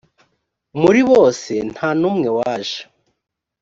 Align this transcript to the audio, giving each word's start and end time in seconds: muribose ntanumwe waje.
muribose 0.79 1.55
ntanumwe 1.73 2.29
waje. 2.37 2.79